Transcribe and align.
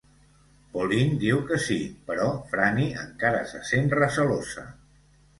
Pauline 0.75 1.17
diu 1.23 1.41
que 1.49 1.59
sí, 1.65 1.77
però 2.07 2.25
Franni 2.53 2.87
encara 3.01 3.43
se 3.51 3.61
sent 3.73 3.93
recelosa. 3.99 4.65